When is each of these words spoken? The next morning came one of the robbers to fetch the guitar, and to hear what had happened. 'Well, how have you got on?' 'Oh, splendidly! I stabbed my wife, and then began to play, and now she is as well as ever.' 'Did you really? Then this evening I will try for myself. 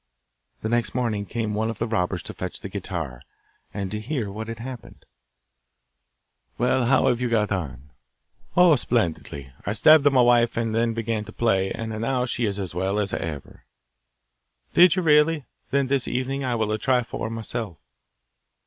The 0.63 0.69
next 0.69 0.95
morning 0.95 1.27
came 1.27 1.53
one 1.53 1.69
of 1.69 1.77
the 1.77 1.85
robbers 1.85 2.23
to 2.23 2.33
fetch 2.33 2.61
the 2.61 2.69
guitar, 2.69 3.21
and 3.71 3.91
to 3.91 3.99
hear 3.99 4.31
what 4.31 4.47
had 4.47 4.57
happened. 4.57 5.05
'Well, 6.57 6.85
how 6.87 7.05
have 7.05 7.21
you 7.21 7.29
got 7.29 7.51
on?' 7.51 7.91
'Oh, 8.57 8.75
splendidly! 8.77 9.53
I 9.63 9.73
stabbed 9.73 10.11
my 10.11 10.19
wife, 10.21 10.57
and 10.57 10.73
then 10.73 10.95
began 10.95 11.23
to 11.25 11.31
play, 11.31 11.69
and 11.71 11.91
now 12.01 12.25
she 12.25 12.45
is 12.45 12.57
as 12.57 12.73
well 12.73 12.97
as 12.97 13.13
ever.' 13.13 13.65
'Did 14.73 14.95
you 14.95 15.03
really? 15.03 15.45
Then 15.69 15.85
this 15.85 16.07
evening 16.07 16.43
I 16.43 16.55
will 16.55 16.75
try 16.79 17.03
for 17.03 17.29
myself. 17.29 17.77